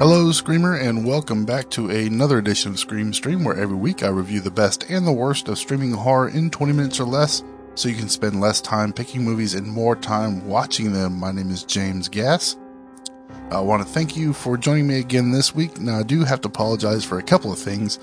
Hello, 0.00 0.32
Screamer, 0.32 0.76
and 0.76 1.04
welcome 1.04 1.44
back 1.44 1.68
to 1.68 1.90
another 1.90 2.38
edition 2.38 2.70
of 2.70 2.78
Scream 2.78 3.12
Stream, 3.12 3.44
where 3.44 3.54
every 3.54 3.76
week 3.76 4.02
I 4.02 4.08
review 4.08 4.40
the 4.40 4.50
best 4.50 4.88
and 4.88 5.06
the 5.06 5.12
worst 5.12 5.46
of 5.46 5.58
streaming 5.58 5.92
horror 5.92 6.30
in 6.30 6.48
20 6.48 6.72
minutes 6.72 6.98
or 7.00 7.04
less, 7.04 7.44
so 7.74 7.86
you 7.86 7.94
can 7.94 8.08
spend 8.08 8.40
less 8.40 8.62
time 8.62 8.94
picking 8.94 9.22
movies 9.22 9.52
and 9.52 9.66
more 9.66 9.94
time 9.94 10.48
watching 10.48 10.94
them. 10.94 11.20
My 11.20 11.32
name 11.32 11.50
is 11.50 11.64
James 11.64 12.08
Gass. 12.08 12.56
I 13.50 13.60
want 13.60 13.82
to 13.82 13.92
thank 13.92 14.16
you 14.16 14.32
for 14.32 14.56
joining 14.56 14.86
me 14.86 15.00
again 15.00 15.32
this 15.32 15.54
week. 15.54 15.78
Now, 15.78 15.98
I 15.98 16.02
do 16.02 16.24
have 16.24 16.40
to 16.40 16.48
apologize 16.48 17.04
for 17.04 17.18
a 17.18 17.22
couple 17.22 17.52
of 17.52 17.58
things. 17.58 17.98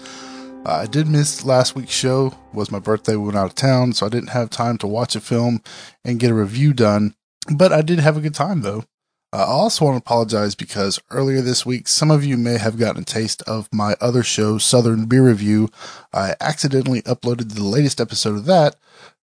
Uh, 0.68 0.74
I 0.74 0.86
did 0.86 1.08
miss 1.08 1.46
last 1.46 1.74
week's 1.76 1.94
show. 1.94 2.28
It 2.28 2.56
was 2.56 2.70
my 2.70 2.78
birthday. 2.78 3.16
We 3.16 3.26
went 3.26 3.38
out 3.40 3.48
of 3.48 3.56
town, 3.56 3.94
so 3.94 4.06
I 4.06 4.10
didn't 4.10 4.30
have 4.30 4.52
time 4.52 4.78
to 4.80 4.88
watch 4.88 5.16
a 5.16 5.20
film 5.20 5.64
and 6.06 6.20
get 6.20 6.30
a 6.30 6.36
review 6.36 6.74
done. 6.74 7.16
But 7.52 7.74
I 7.74 7.82
did 7.82 7.98
have 7.98 8.18
a 8.18 8.22
good 8.22 8.36
time, 8.36 8.62
though. 8.62 8.84
I 9.34 9.44
also 9.44 9.84
want 9.84 9.96
to 9.96 10.00
apologize 10.00 10.56
because 10.56 11.02
earlier 11.12 11.42
this 11.42 11.66
week, 11.66 11.90
some 11.90 12.10
of 12.10 12.24
you 12.24 12.38
may 12.38 12.58
have 12.58 12.80
gotten 12.80 13.02
a 13.02 13.06
taste 13.06 13.42
of 13.44 13.68
my 13.74 13.98
other 14.00 14.24
show, 14.24 14.58
Southern 14.58 15.06
Beer 15.06 15.28
Review. 15.28 15.68
I 16.14 16.36
accidentally 16.40 17.02
uploaded 17.02 17.54
the 17.54 17.64
latest 17.64 18.00
episode 18.00 18.38
of 18.38 18.46
that 18.46 18.78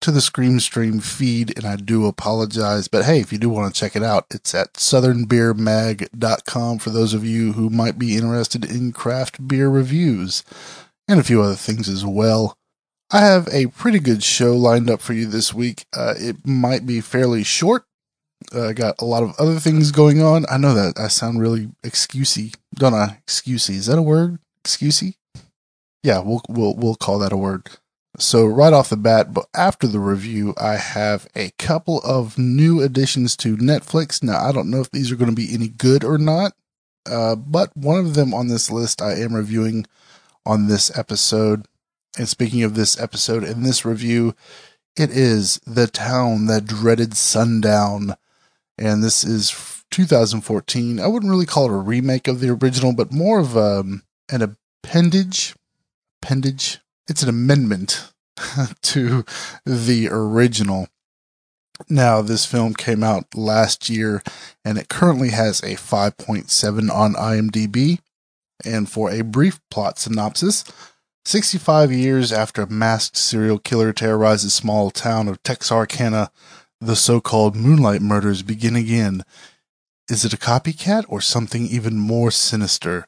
to 0.02 0.12
the 0.12 0.20
Scream 0.20 0.60
Stream 0.60 1.00
feed, 1.00 1.58
and 1.58 1.66
I 1.66 1.78
do 1.78 2.08
apologize. 2.08 2.90
But 2.90 3.06
hey, 3.06 3.22
if 3.22 3.32
you 3.32 3.38
do 3.38 3.50
want 3.50 3.74
to 3.74 3.80
check 3.80 3.96
it 3.96 4.04
out, 4.04 4.26
it's 4.32 4.54
at 4.54 4.74
southernbeermag.com 4.74 6.80
for 6.80 6.90
those 6.90 7.14
of 7.14 7.24
you 7.24 7.54
who 7.54 7.70
might 7.70 7.98
be 7.98 8.18
interested 8.18 8.70
in 8.70 8.92
craft 8.92 9.48
beer 9.48 9.70
reviews 9.70 10.44
and 11.08 11.22
a 11.22 11.24
few 11.24 11.42
other 11.42 11.56
things 11.56 11.88
as 11.88 12.06
well. 12.06 12.58
I 13.12 13.22
have 13.22 13.48
a 13.52 13.68
pretty 13.68 14.00
good 14.00 14.24
show 14.24 14.58
lined 14.58 14.90
up 14.90 15.00
for 15.00 15.14
you 15.14 15.26
this 15.26 15.54
week. 15.54 15.86
Uh, 15.96 16.16
it 16.18 16.46
might 16.46 16.86
be 16.86 17.00
fairly 17.00 17.44
short 17.44 17.86
uh, 18.54 18.74
got 18.74 19.02
a 19.02 19.06
lot 19.06 19.24
of 19.24 19.36
other 19.40 19.60
things 19.60 19.92
going 19.92 20.22
on. 20.22 20.46
I 20.50 20.58
know 20.58 20.74
that 20.74 21.00
I 21.00 21.08
sound 21.08 21.40
really 21.40 21.70
excusey, 21.84 22.56
don't 22.74 22.94
I? 22.94 23.22
Excusey. 23.28 23.76
Is 23.76 23.86
that 23.88 23.98
a 23.98 24.02
word? 24.02 24.40
Excusey? 24.64 25.16
Yeah, 26.04 26.20
we'll 26.20 26.42
we'll 26.50 26.76
we'll 26.76 26.96
call 26.96 27.20
that 27.20 27.34
a 27.34 27.38
word. 27.38 27.70
So 28.18 28.46
right 28.46 28.72
off 28.72 28.90
the 28.90 28.98
bat, 28.98 29.34
but 29.34 29.48
after 29.54 29.88
the 29.88 30.00
review, 30.00 30.54
I 30.58 30.76
have 30.76 31.28
a 31.36 31.52
couple 31.58 32.00
of 32.04 32.38
new 32.38 32.82
additions 32.82 33.36
to 33.38 33.58
Netflix. 33.58 34.24
Now 34.24 34.40
I 34.40 34.52
don't 34.52 34.70
know 34.70 34.82
if 34.82 34.92
these 34.92 35.12
are 35.12 35.18
going 35.18 35.30
to 35.30 35.36
be 35.36 35.54
any 35.54 35.68
good 35.68 36.04
or 36.04 36.18
not, 36.18 36.54
uh, 37.06 37.36
but 37.36 37.76
one 37.76 38.00
of 38.00 38.14
them 38.14 38.34
on 38.34 38.48
this 38.48 38.72
list 38.72 39.02
I 39.02 39.14
am 39.16 39.34
reviewing 39.34 39.86
on 40.46 40.68
this 40.68 40.96
episode. 40.98 41.68
And 42.18 42.30
speaking 42.30 42.64
of 42.64 42.76
this 42.76 43.00
episode 43.00 43.44
in 43.44 43.64
this 43.64 43.84
review, 43.84 44.36
it 44.96 45.10
is 45.10 45.60
The 45.66 45.88
Town 45.88 46.46
That 46.46 46.66
Dreaded 46.66 47.18
Sundown 47.18 48.16
and 48.78 49.04
this 49.04 49.24
is 49.24 49.84
2014. 49.92 51.00
I 51.00 51.08
wouldn't 51.08 51.30
really 51.30 51.46
call 51.46 51.66
it 51.66 51.76
a 51.76 51.78
remake 51.78 52.28
of 52.28 52.40
the 52.40 52.50
original, 52.50 52.94
but 52.94 53.12
more 53.12 53.40
of 53.40 53.56
um, 53.56 54.04
an 54.30 54.42
appendage. 54.42 55.56
Appendage. 56.22 56.80
It's 57.08 57.24
an 57.24 57.30
amendment 57.30 58.12
to 58.82 59.24
the 59.66 60.10
original. 60.12 60.88
Now, 61.90 62.22
this 62.22 62.46
film 62.46 62.74
came 62.74 63.04
out 63.04 63.36
last 63.36 63.90
year, 63.90 64.24
and 64.64 64.78
it 64.78 64.90
currently 64.90 65.30
has 65.30 65.62
a 65.62 65.76
5.7 65.76 66.92
on 66.92 67.14
IMDb. 67.14 68.00
And 68.64 68.90
for 68.90 69.12
a 69.12 69.22
brief 69.22 69.60
plot 69.70 70.00
synopsis, 70.00 70.64
65 71.26 71.92
years 71.92 72.32
after 72.32 72.62
a 72.62 72.70
masked 72.70 73.18
serial 73.18 73.60
killer 73.60 73.92
terrorizes 73.92 74.54
small 74.54 74.92
town 74.92 75.28
of 75.28 75.44
Texarkana, 75.44 76.32
the 76.86 76.96
so 76.96 77.20
called 77.20 77.56
moonlight 77.56 78.02
murders 78.02 78.44
begin 78.44 78.76
again. 78.76 79.24
Is 80.10 80.24
it 80.24 80.34
a 80.34 80.38
copycat 80.38 81.06
or 81.08 81.20
something 81.20 81.66
even 81.66 81.98
more 81.98 82.32
sinister? 82.32 83.08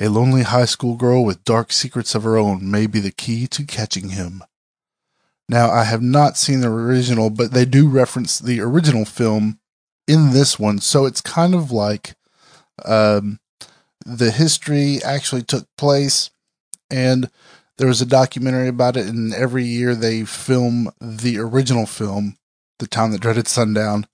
A 0.00 0.08
lonely 0.08 0.42
high 0.42 0.64
school 0.64 0.96
girl 0.96 1.24
with 1.24 1.44
dark 1.44 1.72
secrets 1.72 2.14
of 2.14 2.22
her 2.22 2.36
own 2.38 2.70
may 2.70 2.86
be 2.86 3.00
the 3.00 3.10
key 3.10 3.46
to 3.48 3.64
catching 3.64 4.10
him. 4.10 4.42
Now, 5.48 5.70
I 5.70 5.84
have 5.84 6.02
not 6.02 6.36
seen 6.36 6.60
the 6.60 6.68
original, 6.68 7.30
but 7.30 7.52
they 7.52 7.64
do 7.64 7.88
reference 7.88 8.38
the 8.38 8.60
original 8.60 9.04
film 9.04 9.58
in 10.06 10.30
this 10.30 10.58
one, 10.58 10.78
so 10.78 11.04
it's 11.04 11.20
kind 11.20 11.54
of 11.54 11.70
like 11.70 12.14
um, 12.84 13.40
the 14.04 14.30
history 14.30 15.02
actually 15.02 15.42
took 15.42 15.66
place, 15.76 16.30
and 16.90 17.30
there 17.76 17.88
was 17.88 18.00
a 18.00 18.06
documentary 18.06 18.68
about 18.68 18.96
it, 18.96 19.06
and 19.06 19.34
every 19.34 19.64
year 19.64 19.94
they 19.94 20.24
film 20.24 20.90
the 21.00 21.38
original 21.38 21.86
film 21.86 22.36
the 22.78 22.86
Town 22.86 23.10
That 23.10 23.20
Dreaded 23.20 23.48
Sundown. 23.48 24.06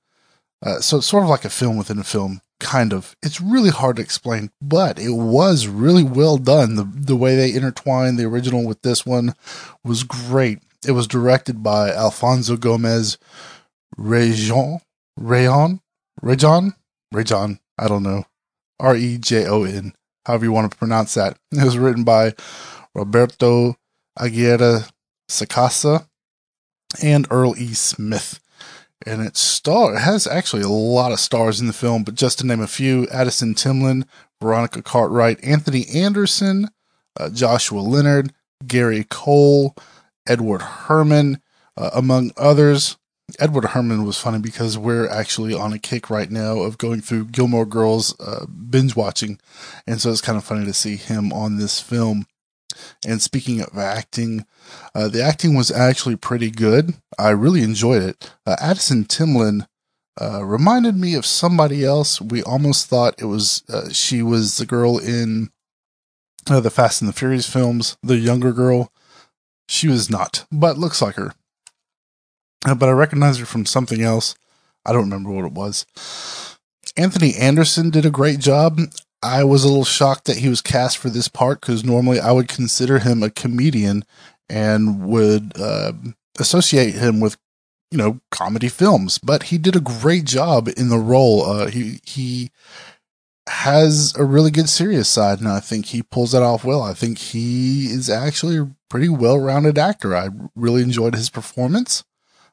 Uh, 0.63 0.81
so 0.81 0.99
it's 0.99 1.07
sort 1.07 1.23
of 1.23 1.29
like 1.29 1.45
a 1.45 1.51
film 1.51 1.77
within 1.77 1.99
a 1.99 2.05
film, 2.05 2.41
kind 2.59 2.93
of. 2.93 3.15
It's 3.23 3.41
really 3.41 3.71
hard 3.71 3.97
to 3.97 4.03
explain, 4.03 4.51
but 4.63 4.99
it 4.99 5.13
was 5.13 5.67
really 5.67 6.03
well 6.03 6.39
done. 6.39 6.77
The 6.77 6.85
the 6.85 7.17
way 7.17 7.37
they 7.37 7.53
intertwined 7.53 8.19
the 8.19 8.25
original 8.25 8.67
with 8.67 8.81
this 8.83 9.05
one 9.05 9.35
was 9.85 10.05
great. 10.05 10.61
It 10.87 10.93
was 10.93 11.07
directed 11.07 11.63
by 11.63 11.91
Alfonso 11.91 12.57
Gomez 12.57 13.19
Rejon, 13.99 14.81
Rayon, 15.19 15.81
Rejon, 16.23 16.75
Rejon. 17.13 17.59
I 17.79 17.89
don't 17.89 18.03
know. 18.03 18.25
R 18.81 18.97
E 18.97 19.19
J 19.19 19.47
O 19.47 19.65
N. 19.65 19.93
However 20.27 20.47
you 20.47 20.53
want 20.53 20.71
to 20.71 20.79
pronounce 20.79 21.15
that. 21.15 21.37
It 21.53 21.65
was 21.65 21.79
written 21.79 22.05
by 22.05 22.35
Roberto 22.95 23.77
Aguirre 24.19 24.85
Sacasa 25.29 26.07
and 27.03 27.27
Earl 27.31 27.57
E. 27.59 27.75
Smith 27.75 28.41
and 29.07 29.23
it 29.23 29.37
star 29.37 29.95
it 29.95 30.01
has 30.01 30.27
actually 30.27 30.63
a 30.63 30.69
lot 30.69 31.13
of 31.13 31.21
stars 31.21 31.61
in 31.61 31.67
the 31.67 31.73
film, 31.73 32.05
but 32.05 32.15
just 32.15 32.39
to 32.39 32.47
name 32.47 32.61
a 32.61 32.67
few: 32.67 33.07
Addison 33.09 33.55
Timlin, 33.55 34.05
Veronica 34.41 34.83
Cartwright, 34.83 35.43
Anthony 35.45 35.87
Anderson, 35.95 36.69
uh, 37.19 37.31
Joshua 37.31 37.81
Leonard, 37.81 38.33
Gary 38.67 39.05
Cole, 39.09 39.75
Edward 40.27 40.63
Herrmann, 40.63 41.41
uh, 41.77 41.91
among 41.93 42.33
others. 42.37 42.97
Edward 43.41 43.65
Herrmann 43.65 44.05
was 44.05 44.19
funny 44.19 44.39
because 44.39 44.77
we're 44.77 45.09
actually 45.09 45.55
on 45.55 45.73
a 45.73 45.79
kick 45.79 46.11
right 46.11 46.31
now 46.31 46.59
of 46.59 46.77
going 46.77 47.01
through 47.01 47.27
Gilmore 47.27 47.65
Girls 47.65 48.19
uh, 48.21 48.45
binge 48.47 48.95
watching, 48.95 49.41
and 49.87 50.01
so 50.01 50.11
it's 50.11 50.21
kind 50.21 50.37
of 50.37 50.45
funny 50.45 50.67
to 50.67 50.75
see 50.75 50.97
him 50.97 51.33
on 51.33 51.57
this 51.57 51.81
film. 51.81 52.27
And 53.07 53.23
speaking 53.23 53.61
of 53.61 53.79
acting, 53.79 54.47
uh, 54.95 55.09
the 55.09 55.23
acting 55.23 55.55
was 55.55 55.71
actually 55.71 56.17
pretty 56.17 56.51
good. 56.51 56.95
I 57.19 57.31
really 57.31 57.63
enjoyed 57.63 58.03
it. 58.03 58.33
Uh, 58.47 58.57
Addison 58.61 59.05
Timlin 59.05 59.67
uh, 60.21 60.45
reminded 60.45 60.97
me 60.97 61.15
of 61.15 61.27
somebody 61.27 61.85
else. 61.85 62.21
We 62.21 62.43
almost 62.43 62.87
thought 62.87 63.21
it 63.21 63.27
was 63.27 63.63
uh, 63.69 63.91
she 63.91 64.23
was 64.23 64.57
the 64.57 64.67
girl 64.67 64.99
in 64.99 65.51
uh, 66.49 66.61
the 66.61 66.71
Fast 66.71 67.03
and 67.03 67.09
the 67.09 67.13
Furious 67.15 67.49
films, 67.51 67.97
the 68.03 68.17
younger 68.17 68.53
girl. 68.53 68.93
She 69.69 69.89
was 69.89 70.11
not, 70.11 70.47
but 70.53 70.79
looks 70.79 71.01
like 71.01 71.15
her. 71.17 71.35
Uh, 72.67 72.75
but 72.75 72.89
I 72.89 72.93
recognize 72.93 73.39
her 73.39 73.47
from 73.47 73.67
something 73.67 74.03
else. 74.03 74.35
I 74.87 74.93
don't 74.93 75.03
remember 75.03 75.31
what 75.31 75.47
it 75.47 75.53
was. 75.53 75.87
Anthony 76.97 77.35
Anderson 77.35 77.91
did 77.91 78.07
a 78.07 78.11
great 78.11 78.39
job. 78.39 78.79
I 79.25 79.43
was 79.43 79.65
a 79.65 79.69
little 79.69 79.85
shocked 79.85 80.27
that 80.27 80.37
he 80.37 80.51
was 80.51 80.61
cast 80.61 80.99
for 80.99 81.09
this 81.09 81.29
part 81.29 81.63
because 81.63 81.83
normally 81.83 82.21
I 82.21 82.31
would 82.31 82.47
consider 82.47 82.99
him 82.99 83.23
a 83.23 83.31
comedian 83.31 84.05
and 84.51 85.07
would 85.07 85.59
uh, 85.59 85.93
associate 86.39 86.95
him 86.95 87.21
with 87.21 87.39
you 87.91 87.97
know 87.97 88.21
comedy 88.31 88.69
films. 88.69 89.19
But 89.19 89.45
he 89.45 89.57
did 89.57 89.77
a 89.77 89.81
great 89.81 90.27
job 90.27 90.69
in 90.77 90.91
the 90.91 90.99
role. 90.99 91.43
Uh, 91.43 91.69
he 91.69 92.01
he 92.05 92.51
has 93.49 94.15
a 94.17 94.25
really 94.25 94.51
good 94.51 94.69
serious 94.69 95.09
side, 95.09 95.39
and 95.39 95.49
I 95.49 95.61
think 95.61 95.87
he 95.87 96.03
pulls 96.03 96.33
that 96.33 96.43
off 96.43 96.63
well. 96.63 96.83
I 96.83 96.93
think 96.93 97.17
he 97.17 97.87
is 97.87 98.11
actually 98.11 98.59
a 98.59 98.71
pretty 98.91 99.09
well 99.09 99.39
rounded 99.39 99.79
actor. 99.79 100.15
I 100.15 100.29
really 100.55 100.83
enjoyed 100.83 101.15
his 101.15 101.31
performance. 101.31 102.05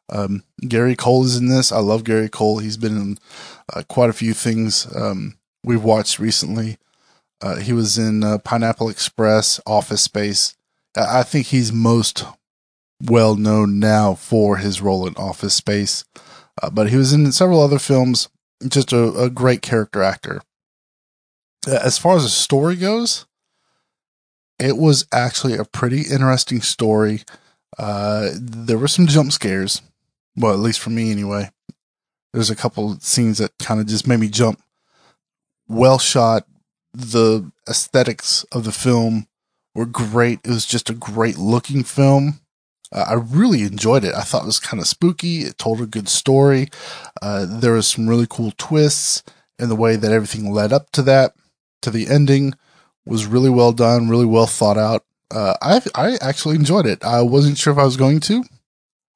Um, 0.09 0.44
Gary 0.66 0.96
Cole 0.96 1.26
is 1.26 1.36
in 1.36 1.50
this. 1.50 1.72
I 1.74 1.79
love 1.79 2.06
Gary 2.06 2.29
Cole. 2.29 2.59
He's 2.59 2.78
been 2.78 2.97
in 2.97 3.17
uh, 3.74 3.84
quite 3.90 4.09
a 4.09 4.14
few 4.14 4.34
things. 4.34 4.88
Um, 4.96 5.38
we've 5.63 5.84
watched 5.84 6.19
recently. 6.19 6.78
Uh, 7.41 7.58
he 7.58 7.73
was 7.73 7.97
in 7.97 8.23
uh, 8.23 8.37
Pineapple 8.40 8.90
Express, 8.90 9.59
Office 9.66 10.02
Space. 10.02 10.55
I 10.96 11.23
think 11.23 11.47
he's 11.47 11.72
most 11.72 12.23
well 13.03 13.35
known 13.35 13.79
now 13.79 14.13
for 14.13 14.58
his 14.58 14.81
role 14.81 15.08
in 15.08 15.16
Office 15.16 15.55
Space, 15.55 16.05
uh, 16.61 16.69
but 16.69 16.90
he 16.90 16.97
was 16.97 17.13
in 17.13 17.31
several 17.31 17.61
other 17.61 17.79
films. 17.79 18.29
Just 18.67 18.93
a, 18.93 19.11
a 19.13 19.29
great 19.29 19.63
character 19.63 20.03
actor. 20.03 20.41
Uh, 21.67 21.79
as 21.81 21.97
far 21.97 22.16
as 22.16 22.23
the 22.23 22.29
story 22.29 22.75
goes, 22.75 23.25
it 24.59 24.78
was 24.78 25.07
actually 25.11 25.57
a 25.57 25.66
pretty 25.66 26.02
interesting 26.02 26.61
story. 26.61 27.23
Uh, 27.79 28.29
there 28.35 28.78
were 28.78 28.87
some 28.87 29.07
jump 29.07 29.31
scares, 29.31 29.81
well, 30.35 30.53
at 30.53 30.59
least 30.59 30.79
for 30.79 30.91
me 30.91 31.11
anyway. 31.11 31.49
There's 32.34 32.52
a 32.52 32.55
couple 32.55 32.99
scenes 32.99 33.40
that 33.40 33.57
kind 33.57 33.79
of 33.79 33.87
just 33.87 34.07
made 34.07 34.19
me 34.19 34.28
jump 34.29 34.61
well 35.72 36.00
shot. 36.00 36.46
The 36.94 37.50
aesthetics 37.68 38.44
of 38.52 38.64
the 38.66 38.72
film 38.72 39.28
were 39.73 39.85
great. 39.85 40.40
It 40.44 40.50
was 40.50 40.66
just 40.66 40.90
a 40.90 40.94
great 40.94 41.38
looking 41.38 41.84
film. 41.84 42.41
Uh, 42.91 43.06
I 43.08 43.14
really 43.14 43.62
enjoyed 43.62 44.03
it. 44.03 44.14
I 44.14 44.22
thought 44.22 44.44
it 44.44 44.47
was 44.47 44.59
kind 44.59 44.82
of 44.82 44.88
spooky. 44.88 45.44
It 45.44 45.58
told 45.58 45.79
a 45.79 45.85
good 45.85 46.09
story. 46.09 46.68
Uh, 47.22 47.46
there 47.47 47.73
was 47.73 47.88
some 47.88 48.09
really 48.09 48.28
cool 48.29 48.52
twists 48.58 49.23
in 49.58 49.70
the 49.70 49.76
way 49.76 49.96
that 49.96 50.12
everything 50.12 50.52
led 50.52 50.73
up 50.73 50.91
to 50.91 51.02
that. 51.03 51.34
to 51.82 51.90
the 51.90 52.08
ending 52.08 52.53
was 53.06 53.26
really 53.26 53.50
well 53.50 53.72
done, 53.72 54.09
really 54.09 54.26
well 54.26 54.46
thought 54.46 54.78
out. 54.78 55.06
Uh, 55.32 55.56
I 55.62 55.82
I 55.96 56.17
actually 56.22 56.56
enjoyed 56.56 56.85
it. 56.85 57.03
I 57.03 57.22
wasn't 57.22 57.58
sure 57.58 57.72
if 57.74 57.79
I 57.79 57.85
was 57.85 57.97
going 57.97 58.20
to, 58.22 58.44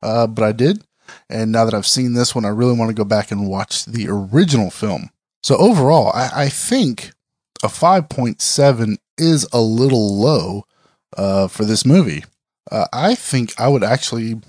uh, 0.02 0.28
but 0.28 0.44
I 0.44 0.52
did. 0.54 0.84
And 1.30 1.52
now 1.52 1.66
that 1.66 1.74
I've 1.74 1.86
seen 1.86 2.14
this 2.14 2.34
one, 2.34 2.46
I 2.46 2.50
really 2.50 2.78
want 2.78 2.90
to 2.90 2.96
go 2.96 3.04
back 3.04 3.32
and 3.32 3.48
watch 3.50 3.86
the 3.86 4.08
original 4.10 4.70
film. 4.72 5.10
So 5.46 5.58
overall, 5.58 6.12
I, 6.16 6.46
I 6.46 6.50
think 6.50 7.12
a 7.62 7.68
5.7 7.68 8.98
is 9.20 9.48
a 9.54 9.62
little 9.62 10.16
low 10.20 10.64
uh, 11.16 11.48
for 11.50 11.66
this 11.66 11.86
movie. 11.86 12.24
Uh, 12.72 12.88
I 12.92 13.14
think 13.14 13.54
I 13.60 13.68
would 13.68 13.84
actually, 13.84 14.42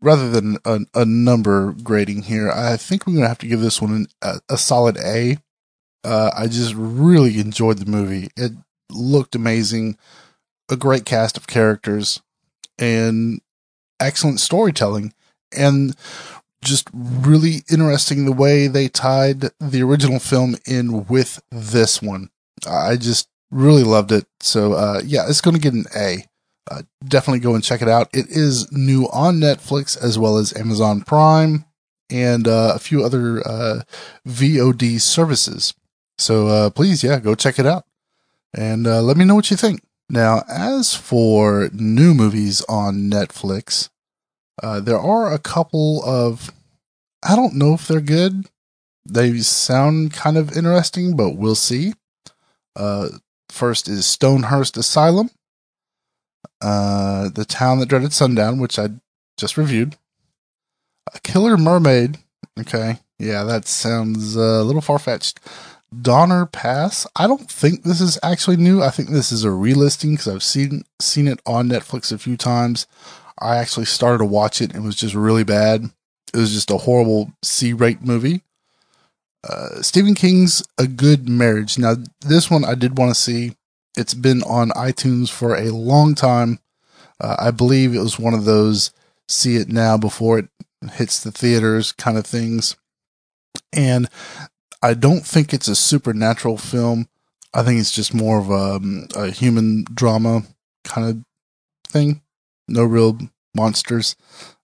rather 0.00 0.30
than 0.30 0.58
a, 0.64 0.82
a, 0.94 1.04
number 1.04 1.72
grading 1.82 2.22
here, 2.22 2.48
I 2.48 2.76
think 2.76 3.08
we're 3.08 3.14
going 3.14 3.24
to 3.24 3.28
have 3.28 3.38
to 3.38 3.48
give 3.48 3.60
this 3.60 3.82
one 3.82 4.06
a, 4.22 4.38
a 4.48 4.56
solid 4.56 4.98
A. 4.98 5.38
Uh, 6.04 6.30
I 6.32 6.46
just 6.46 6.72
really 6.76 7.40
enjoyed 7.40 7.78
the 7.78 7.90
movie. 7.90 8.28
It 8.36 8.52
looked 8.88 9.34
amazing, 9.34 9.98
a 10.70 10.76
great 10.76 11.04
cast 11.04 11.36
of 11.36 11.48
characters, 11.48 12.22
and 12.78 13.40
excellent 13.98 14.38
storytelling. 14.38 15.12
And 15.50 15.96
just 16.62 16.88
really 16.92 17.62
interesting 17.70 18.24
the 18.24 18.32
way 18.32 18.66
they 18.66 18.88
tied 18.88 19.50
the 19.60 19.82
original 19.82 20.18
film 20.18 20.56
in 20.66 21.06
with 21.06 21.40
this 21.50 22.02
one. 22.02 22.30
I 22.68 22.96
just 22.96 23.28
really 23.50 23.84
loved 23.84 24.12
it. 24.12 24.26
So, 24.40 24.72
uh, 24.72 25.02
yeah, 25.04 25.26
it's 25.28 25.40
going 25.40 25.54
to 25.54 25.60
get 25.60 25.74
an 25.74 25.84
A. 25.94 26.24
Uh, 26.68 26.82
definitely 27.06 27.40
go 27.40 27.54
and 27.54 27.62
check 27.62 27.80
it 27.82 27.88
out. 27.88 28.08
It 28.12 28.26
is 28.28 28.70
new 28.72 29.04
on 29.12 29.36
Netflix 29.36 29.96
as 30.02 30.18
well 30.18 30.36
as 30.36 30.56
Amazon 30.56 31.02
Prime 31.02 31.64
and 32.10 32.48
uh, 32.48 32.72
a 32.74 32.78
few 32.78 33.04
other 33.04 33.46
uh, 33.46 33.82
VOD 34.26 35.00
services. 35.00 35.74
So 36.18 36.48
uh, 36.48 36.70
please, 36.70 37.04
yeah, 37.04 37.20
go 37.20 37.34
check 37.34 37.58
it 37.58 37.66
out 37.66 37.84
and 38.52 38.86
uh, 38.86 39.02
let 39.02 39.16
me 39.16 39.24
know 39.24 39.34
what 39.34 39.50
you 39.50 39.56
think. 39.56 39.82
Now, 40.08 40.42
as 40.48 40.94
for 40.94 41.68
new 41.72 42.14
movies 42.14 42.62
on 42.68 43.10
Netflix, 43.10 43.90
uh, 44.62 44.80
there 44.80 44.98
are 44.98 45.32
a 45.32 45.38
couple 45.38 46.02
of, 46.04 46.52
I 47.22 47.36
don't 47.36 47.54
know 47.54 47.74
if 47.74 47.86
they're 47.86 48.00
good. 48.00 48.46
They 49.08 49.38
sound 49.38 50.12
kind 50.12 50.36
of 50.36 50.56
interesting, 50.56 51.16
but 51.16 51.36
we'll 51.36 51.54
see. 51.54 51.94
Uh, 52.74 53.08
first 53.48 53.88
is 53.88 54.04
Stonehurst 54.06 54.76
Asylum, 54.76 55.30
uh, 56.60 57.28
The 57.30 57.44
Town 57.44 57.78
That 57.78 57.86
Dreaded 57.86 58.12
Sundown, 58.12 58.58
which 58.58 58.78
I 58.78 58.88
just 59.36 59.56
reviewed. 59.56 59.96
A 61.14 61.20
Killer 61.20 61.56
Mermaid. 61.56 62.18
Okay. 62.58 62.98
Yeah, 63.18 63.44
that 63.44 63.66
sounds 63.66 64.36
uh, 64.36 64.40
a 64.40 64.64
little 64.64 64.82
far 64.82 64.98
fetched. 64.98 65.40
Donner 66.02 66.46
Pass. 66.46 67.06
I 67.16 67.26
don't 67.26 67.50
think 67.50 67.82
this 67.82 68.00
is 68.00 68.18
actually 68.22 68.56
new. 68.56 68.82
I 68.82 68.90
think 68.90 69.08
this 69.08 69.30
is 69.30 69.44
a 69.44 69.48
relisting 69.48 70.12
because 70.12 70.28
I've 70.28 70.42
seen 70.42 70.82
seen 71.00 71.28
it 71.28 71.40
on 71.46 71.68
Netflix 71.68 72.12
a 72.12 72.18
few 72.18 72.36
times. 72.36 72.86
I 73.40 73.56
actually 73.56 73.86
started 73.86 74.18
to 74.18 74.24
watch 74.24 74.60
it 74.60 74.74
and 74.74 74.84
it 74.84 74.86
was 74.86 74.96
just 74.96 75.14
really 75.14 75.44
bad. 75.44 75.90
It 76.32 76.38
was 76.38 76.52
just 76.52 76.70
a 76.70 76.78
horrible 76.78 77.32
C 77.42 77.72
rate 77.72 78.02
movie. 78.02 78.42
Uh, 79.48 79.80
Stephen 79.82 80.14
King's 80.14 80.62
A 80.78 80.86
Good 80.86 81.28
Marriage. 81.28 81.78
Now, 81.78 81.94
this 82.20 82.50
one 82.50 82.64
I 82.64 82.74
did 82.74 82.98
want 82.98 83.14
to 83.14 83.20
see. 83.20 83.56
It's 83.96 84.14
been 84.14 84.42
on 84.42 84.70
iTunes 84.70 85.30
for 85.30 85.54
a 85.54 85.70
long 85.70 86.14
time. 86.14 86.58
Uh, 87.20 87.36
I 87.38 87.50
believe 87.50 87.94
it 87.94 88.00
was 88.00 88.18
one 88.18 88.34
of 88.34 88.44
those 88.44 88.90
see 89.28 89.56
it 89.56 89.68
now 89.68 89.96
before 89.96 90.38
it 90.38 90.48
hits 90.92 91.22
the 91.22 91.32
theaters 91.32 91.92
kind 91.92 92.18
of 92.18 92.26
things. 92.26 92.76
And 93.72 94.08
I 94.82 94.94
don't 94.94 95.24
think 95.24 95.52
it's 95.52 95.68
a 95.68 95.76
supernatural 95.76 96.58
film. 96.58 97.08
I 97.54 97.62
think 97.62 97.80
it's 97.80 97.94
just 97.94 98.12
more 98.12 98.38
of 98.38 98.50
a, 98.50 98.76
um, 98.76 99.08
a 99.14 99.30
human 99.30 99.84
drama 99.94 100.42
kind 100.84 101.08
of 101.08 101.90
thing 101.90 102.20
no 102.68 102.84
real 102.84 103.18
monsters. 103.54 104.16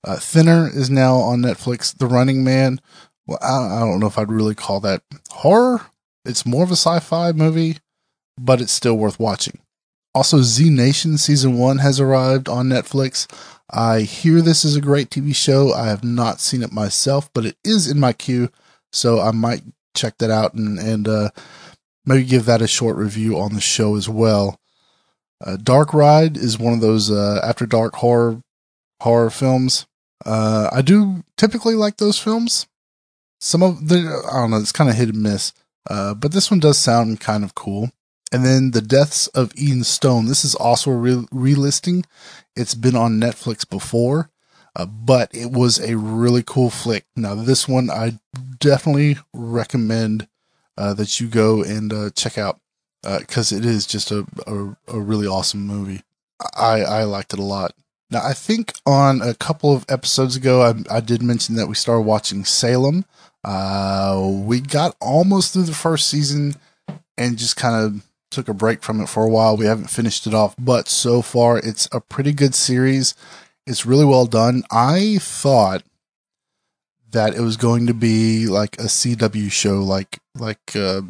Uh, 0.05 0.17
Thinner 0.17 0.69
is 0.73 0.91
now 0.91 1.17
on 1.17 1.41
Netflix. 1.41 1.97
The 1.97 2.07
Running 2.07 2.45
Man. 2.45 2.81
Well, 3.27 3.39
I, 3.41 3.77
I 3.77 3.81
don't 3.81 4.01
know 4.01 4.07
if 4.07 4.19
I'd 4.19 4.31
really 4.31 4.55
call 4.55 4.81
that 4.81 5.03
horror. 5.31 5.87
It's 6.25 6.47
more 6.47 6.65
of 6.65 6.71
a 6.71 6.77
sci-fi 6.77 7.33
movie, 7.33 7.79
but 8.39 8.61
it's 8.61 8.73
still 8.73 8.97
worth 8.97 9.19
watching. 9.19 9.61
Also, 10.15 10.43
Z 10.43 10.69
Nation 10.71 11.17
season 11.17 11.57
one 11.57 11.79
has 11.79 11.99
arrived 11.99 12.49
on 12.49 12.69
Netflix. 12.69 13.27
I 13.71 14.01
hear 14.01 14.43
this 14.43 14.65
is 14.65 14.77
a 14.77 14.81
great 14.81 15.09
TV 15.09 15.35
show. 15.35 15.73
I 15.73 15.87
have 15.87 16.05
not 16.05 16.41
seen 16.41 16.63
it 16.63 16.73
myself, 16.73 17.31
but 17.33 17.47
it 17.47 17.57
is 17.65 17.91
in 17.91 17.99
my 17.99 18.13
queue, 18.13 18.51
so 18.93 19.21
I 19.21 19.31
might 19.31 19.63
check 19.95 20.19
that 20.19 20.31
out 20.31 20.55
and 20.55 20.79
and 20.79 21.09
uh, 21.09 21.31
maybe 22.05 22.25
give 22.25 22.45
that 22.45 22.63
a 22.63 22.67
short 22.67 22.97
review 22.97 23.39
on 23.39 23.55
the 23.55 23.61
show 23.61 23.97
as 23.97 24.09
well. 24.09 24.61
Uh, 25.43 25.57
dark 25.57 25.93
Ride 25.93 26.37
is 26.37 26.59
one 26.59 26.73
of 26.73 26.81
those 26.81 27.11
uh, 27.11 27.41
after 27.43 27.67
dark 27.67 27.97
horror 27.97 28.41
horror 29.01 29.31
films. 29.31 29.87
Uh, 30.25 30.69
I 30.73 30.83
do 30.83 31.25
typically 31.37 31.75
like 31.75 31.97
those 31.97 32.19
films. 32.19 32.67
Some 33.41 33.63
of 33.63 33.89
the 33.89 34.23
I 34.31 34.41
don't 34.41 34.51
know, 34.51 34.59
it's 34.59 34.73
kind 34.73 34.89
of 34.89 34.97
hit 34.97 35.09
and 35.09 35.23
miss. 35.23 35.53
Uh, 35.91 36.15
but 36.15 36.31
this 36.31 36.51
one 36.51 36.61
does 36.61 36.79
sound 36.79 37.21
kind 37.21 37.43
of 37.43 37.55
cool. 37.55 37.91
And 38.31 38.45
then 38.47 38.71
The 38.71 38.81
Deaths 38.81 39.27
of 39.29 39.53
Eden 39.57 39.85
Stone. 39.85 40.27
This 40.27 40.45
is 40.45 40.55
also 40.55 40.91
a 40.91 40.97
re- 40.97 41.27
relisting. 41.33 42.05
It's 42.57 42.75
been 42.75 42.97
on 42.97 43.21
Netflix 43.21 43.69
before, 43.69 44.31
uh, 44.77 44.87
but 44.87 45.29
it 45.35 45.51
was 45.51 45.81
a 45.81 45.97
really 45.99 46.43
cool 46.47 46.71
flick. 46.71 47.05
Now, 47.17 47.35
this 47.35 47.69
one 47.69 47.91
I 47.91 48.19
definitely 48.59 49.19
recommend 49.35 50.29
uh, 50.79 50.95
that 50.95 51.21
you 51.21 51.27
go 51.27 51.63
and 51.63 52.15
check 52.15 52.39
out 52.39 52.61
because 53.03 53.53
uh, 53.53 53.57
it 53.57 53.65
is 53.65 53.87
just 53.87 54.11
a, 54.11 54.27
a, 54.47 54.77
a 54.89 55.01
really 55.01 55.27
awesome 55.27 55.67
movie. 55.67 56.03
I 56.55 56.83
I 56.83 57.03
liked 57.05 57.33
it 57.33 57.39
a 57.39 57.45
lot. 57.45 57.75
Now 58.11 58.21
I 58.25 58.33
think 58.33 58.73
on 58.87 59.23
a 59.23 59.35
couple 59.35 59.75
of 59.75 59.85
episodes 59.89 60.37
ago 60.37 60.63
I, 60.63 60.97
I 60.97 61.01
did 61.01 61.23
mention 61.23 61.57
that 61.57 61.67
we 61.67 61.75
started 61.75 62.03
watching 62.03 62.45
Salem. 62.45 63.05
Uh, 63.45 64.31
we 64.33 64.61
got 64.61 64.97
almost 65.01 65.53
through 65.53 65.65
the 65.65 65.75
first 65.75 66.09
season 66.09 66.55
and 67.19 67.39
just 67.39 67.57
kind 67.57 67.75
of 67.75 68.07
took 68.31 68.49
a 68.49 68.55
break 68.55 68.83
from 68.83 69.01
it 69.01 69.09
for 69.09 69.25
a 69.25 69.29
while. 69.29 69.57
We 69.57 69.67
haven't 69.67 69.91
finished 69.91 70.27
it 70.27 70.35
off, 70.35 70.55
but 70.59 70.89
so 70.89 71.23
far 71.23 71.59
it's 71.59 71.89
a 71.93 72.01
pretty 72.01 72.33
good 72.33 72.55
series. 72.55 73.15
It's 73.67 73.87
really 73.87 74.05
well 74.05 74.27
done. 74.27 74.63
I 74.71 75.19
thought 75.21 75.83
that 77.11 77.35
it 77.35 77.41
was 77.41 77.57
going 77.57 77.87
to 77.87 77.95
be 77.95 78.47
like 78.47 78.79
a 78.79 78.85
CW 78.85 79.51
show, 79.53 79.83
like 79.83 80.19
like 80.35 80.75
uh, 80.75 81.03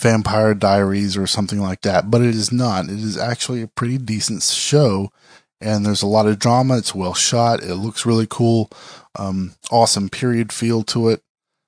Vampire 0.00 0.54
Diaries 0.54 1.16
or 1.16 1.26
something 1.26 1.60
like 1.60 1.82
that, 1.82 2.10
but 2.10 2.22
it 2.22 2.34
is 2.34 2.50
not. 2.50 2.86
It 2.86 2.98
is 2.98 3.16
actually 3.16 3.62
a 3.62 3.68
pretty 3.68 3.98
decent 3.98 4.42
show, 4.42 5.12
and 5.60 5.84
there's 5.84 6.02
a 6.02 6.06
lot 6.06 6.26
of 6.26 6.38
drama. 6.38 6.78
It's 6.78 6.94
well 6.94 7.14
shot. 7.14 7.62
It 7.62 7.74
looks 7.74 8.06
really 8.06 8.26
cool. 8.28 8.70
Um, 9.18 9.54
awesome 9.70 10.08
period 10.08 10.52
feel 10.52 10.82
to 10.84 11.08
it. 11.10 11.22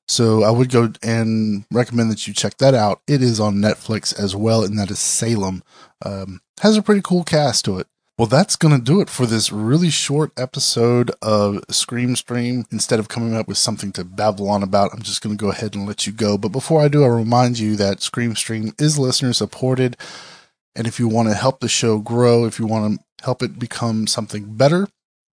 So 0.09 0.43
I 0.43 0.51
would 0.51 0.71
go 0.71 0.93
and 1.03 1.65
recommend 1.71 2.11
that 2.11 2.27
you 2.27 2.35
check 2.35 2.59
that 2.59 2.75
out. 2.75 3.01
It 3.07 3.23
is 3.23 3.39
on 3.39 3.57
Netflix 3.57 4.19
as 4.19 4.35
well, 4.35 4.65
and 4.65 4.79
that 4.79 4.91
is 4.91 4.99
Salem. 4.99 5.63
Um, 6.05 6.41
has 6.61 6.77
a 6.77 6.83
pretty 6.83 7.03
cool 7.03 7.25
cast 7.25 7.65
to 7.67 7.79
it. 7.79 7.87
Well, 8.19 8.29
that's 8.29 8.57
going 8.57 8.77
to 8.77 8.85
do 8.85 9.01
it 9.01 9.09
for 9.09 9.25
this 9.25 9.51
really 9.51 9.89
short 9.89 10.33
episode 10.37 11.11
of 11.23 11.65
Scream 11.71 12.15
Stream. 12.15 12.67
Instead 12.71 12.99
of 12.99 13.09
coming 13.09 13.35
up 13.35 13.49
with 13.49 13.57
something 13.57 13.91
to 13.93 14.05
babble 14.05 14.51
on 14.51 14.63
about, 14.63 14.93
I'm 14.93 15.01
just 15.01 15.23
going 15.23 15.35
to 15.35 15.43
go 15.43 15.51
ahead 15.51 15.75
and 15.75 15.87
let 15.87 16.07
you 16.07 16.13
go. 16.13 16.37
But 16.37 16.51
before 16.51 16.83
I 16.83 16.89
do, 16.89 17.05
I'll 17.05 17.11
remind 17.11 17.59
you 17.59 17.75
that 17.77 18.03
Scream 18.03 18.37
Stream 18.37 18.75
is 18.79 18.99
listener 18.99 19.33
supported. 19.33 19.97
And 20.77 20.87
if 20.87 20.99
you 20.99 21.09
want 21.09 21.31
to 21.31 21.35
help 21.35 21.61
the 21.61 21.69
show 21.69 22.01
grow, 22.01 22.45
if 22.45 22.59
you 22.59 22.67
want 22.67 23.01
to 23.01 23.25
help 23.25 23.43
it 23.43 23.59
become 23.59 24.07
something 24.07 24.57
better, 24.57 24.89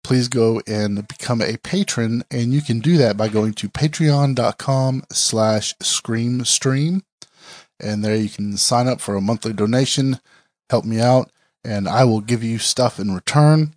please 0.06 0.30
go 0.30 0.62
and 0.66 1.06
become 1.06 1.42
a 1.42 1.58
patron. 1.58 2.24
And 2.32 2.54
you 2.54 2.62
can 2.62 2.80
do 2.80 2.96
that 2.96 3.18
by 3.18 3.28
going 3.28 3.56
to 3.56 3.68
patreon.com 3.68 5.04
slash 5.12 5.76
screamstream. 5.84 7.02
And 7.78 8.06
there 8.06 8.16
you 8.16 8.30
can 8.30 8.56
sign 8.56 8.88
up 8.88 9.02
for 9.02 9.16
a 9.16 9.22
monthly 9.22 9.52
donation, 9.52 10.22
help 10.70 10.86
me 10.86 11.02
out 11.02 11.30
and 11.64 11.88
I 11.88 12.04
will 12.04 12.22
give 12.22 12.44
you 12.44 12.58
stuff 12.58 13.00
in 13.00 13.14
return. 13.14 13.76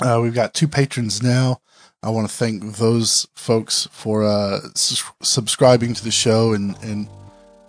Uh, 0.00 0.20
we've 0.22 0.34
got 0.34 0.54
two 0.54 0.68
patrons 0.68 1.22
now. 1.22 1.60
I 2.02 2.08
want 2.10 2.28
to 2.28 2.34
thank 2.34 2.76
those 2.76 3.28
folks 3.34 3.88
for 3.92 4.24
uh, 4.24 4.58
subscribing 4.74 5.94
to 5.94 6.02
the 6.02 6.10
show 6.10 6.52
and, 6.52 6.76
and 6.82 7.06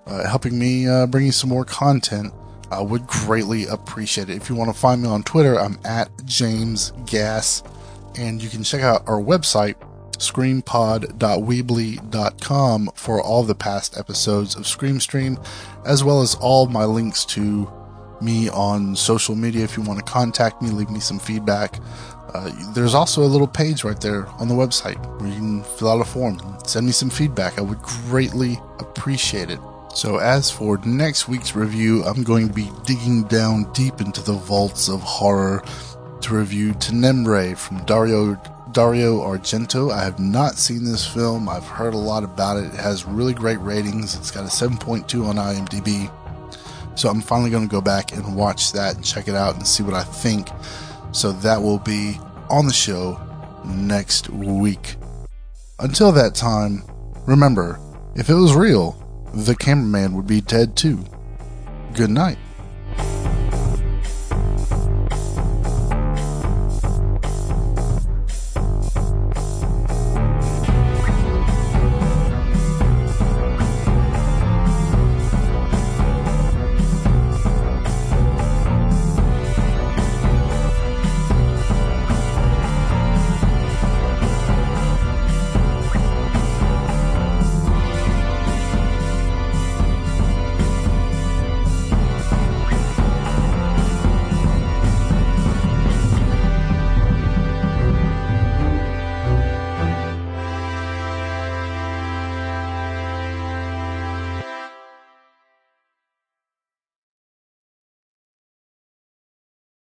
uh, 0.08 0.27
helping 0.27 0.58
me 0.58 0.88
uh, 0.88 1.05
bring 1.05 1.27
you 1.27 1.32
some 1.32 1.51
more 1.51 1.65
content. 1.65 2.34
I 2.72 2.82
would 2.82 3.05
greatly 3.05 3.67
appreciate 3.67 4.29
it. 4.29 4.38
If 4.38 4.50
you 4.50 4.55
want 4.55 4.74
to 4.74 4.79
find 4.79 5.03
me 5.03 5.08
on 5.08 5.22
Twitter, 5.22 5.60
I'm 5.60 5.77
at 5.86 6.10
James 6.25 6.93
Gass, 7.05 7.62
and 8.17 8.41
you 8.41 8.50
can 8.50 8.63
check 8.63 8.82
out 8.82 9.08
our 9.08 9.22
website, 9.22 9.75
screampod.weebly.com, 10.13 12.89
for 12.96 13.22
all 13.22 13.43
the 13.43 13.53
past 13.53 13.96
episodes 13.96 14.55
of 14.55 14.65
Scream 14.65 15.00
Stream, 15.00 15.38
as 15.86 16.03
well 16.03 16.22
as 16.22 16.34
all 16.36 16.65
my 16.65 16.86
links 16.86 17.24
to 17.25 17.72
me 18.23 18.49
on 18.49 18.95
social 18.95 19.35
media 19.35 19.63
if 19.63 19.77
you 19.77 19.83
want 19.83 19.99
to 19.99 20.05
contact 20.05 20.61
me, 20.61 20.69
leave 20.69 20.89
me 20.89 20.99
some 20.99 21.19
feedback. 21.19 21.79
Uh, 22.33 22.51
there's 22.73 22.95
also 22.95 23.23
a 23.23 23.25
little 23.25 23.47
page 23.47 23.83
right 23.83 24.01
there 24.01 24.27
on 24.39 24.47
the 24.47 24.55
website 24.55 24.97
where 25.19 25.29
you 25.29 25.35
can 25.35 25.63
fill 25.63 25.89
out 25.89 26.01
a 26.01 26.05
form 26.05 26.39
and 26.39 26.67
send 26.67 26.85
me 26.85 26.91
some 26.91 27.09
feedback. 27.09 27.59
I 27.59 27.61
would 27.61 27.81
greatly 27.81 28.59
appreciate 28.79 29.51
it. 29.51 29.59
So, 29.93 30.17
as 30.17 30.49
for 30.49 30.79
next 30.79 31.27
week's 31.27 31.55
review, 31.55 32.03
I'm 32.03 32.23
going 32.23 32.47
to 32.47 32.53
be 32.53 32.71
digging 32.85 33.23
down 33.25 33.71
deep 33.73 34.01
into 34.01 34.23
the 34.23 34.33
vaults 34.33 34.89
of 34.89 35.01
horror 35.01 35.63
to 36.21 36.35
review 36.35 36.73
Tenebre 36.73 37.55
from 37.55 37.85
Dario 37.85 38.35
Dario 38.71 39.19
Argento. 39.19 39.91
I 39.93 40.03
have 40.03 40.19
not 40.19 40.55
seen 40.55 40.83
this 40.83 41.05
film. 41.05 41.47
I've 41.47 41.67
heard 41.67 41.93
a 41.93 41.97
lot 41.97 42.23
about 42.23 42.57
it. 42.57 42.73
It 42.73 42.79
has 42.79 43.05
really 43.05 43.35
great 43.35 43.59
ratings. 43.59 44.15
It's 44.15 44.31
got 44.31 44.45
a 44.45 44.47
7.2 44.47 45.27
on 45.27 45.35
IMDb. 45.35 46.09
So 46.95 47.09
I'm 47.09 47.21
finally 47.21 47.50
going 47.50 47.67
to 47.67 47.71
go 47.71 47.81
back 47.81 48.12
and 48.12 48.35
watch 48.35 48.71
that 48.73 48.95
and 48.95 49.03
check 49.03 49.27
it 49.27 49.35
out 49.35 49.55
and 49.55 49.67
see 49.67 49.83
what 49.83 49.93
I 49.93 50.03
think. 50.03 50.50
So 51.12 51.31
that 51.31 51.62
will 51.62 51.79
be 51.79 52.19
on 52.50 52.67
the 52.67 52.73
show 52.73 53.19
next 53.65 54.29
week. 54.29 54.95
Until 55.79 56.12
that 56.12 56.35
time, 56.35 56.83
remember, 57.25 57.79
if 58.15 58.29
it 58.29 58.35
was 58.35 58.55
real, 58.55 58.97
the 59.33 59.55
cameraman 59.55 60.13
would 60.13 60.27
be 60.27 60.41
dead 60.41 60.75
too. 60.75 61.03
Good 61.93 62.12
night. 62.12 62.38